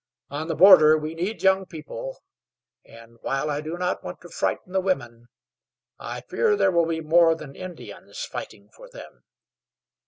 On 0.31 0.47
the 0.47 0.55
border 0.55 0.97
we 0.97 1.13
need 1.13 1.43
young 1.43 1.67
people, 1.67 2.23
and, 2.83 3.19
while 3.21 3.51
I 3.51 3.61
do 3.61 3.77
not 3.77 4.03
want 4.03 4.19
to 4.21 4.29
frighten 4.29 4.73
the 4.73 4.81
women, 4.81 5.27
I 5.99 6.21
fear 6.21 6.55
there 6.55 6.71
will 6.71 6.87
be 6.87 7.01
more 7.01 7.35
than 7.35 7.55
Indians 7.55 8.25
fighting 8.25 8.69
for 8.75 8.89
them." 8.89 9.23